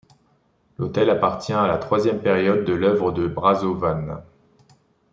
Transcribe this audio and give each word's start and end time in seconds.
L'hôtel 0.79 1.11
appartient 1.11 1.53
à 1.53 1.67
la 1.67 1.77
troisième 1.77 2.23
période 2.23 2.65
de 2.65 2.73
l'œuvre 2.73 3.11
de 3.11 3.27
Brašovan. 3.27 4.23